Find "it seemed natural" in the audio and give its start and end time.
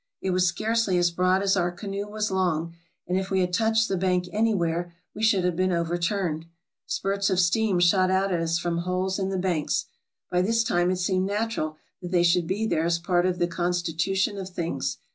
10.89-11.77